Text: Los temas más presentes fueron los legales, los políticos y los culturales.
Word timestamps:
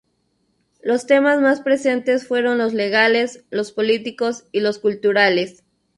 Los 0.81 1.05
temas 1.05 1.41
más 1.41 1.61
presentes 1.61 2.25
fueron 2.27 2.57
los 2.57 2.73
legales, 2.73 3.45
los 3.51 3.71
políticos 3.71 4.45
y 4.51 4.61
los 4.61 4.79
culturales. 4.79 5.63